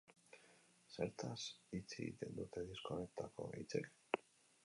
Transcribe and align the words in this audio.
Zertaz 0.93 1.43
hitz 1.75 1.81
egiten 2.05 2.35
dute 2.39 2.65
disko 2.71 2.97
honetako 2.97 3.51
hitzek? 3.61 3.93